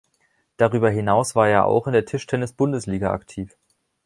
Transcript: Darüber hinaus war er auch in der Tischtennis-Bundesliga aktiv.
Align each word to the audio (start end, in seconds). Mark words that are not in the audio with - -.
Darüber 0.57 0.89
hinaus 0.89 1.35
war 1.35 1.47
er 1.47 1.65
auch 1.67 1.85
in 1.85 1.93
der 1.93 2.05
Tischtennis-Bundesliga 2.05 3.11
aktiv. 3.11 3.55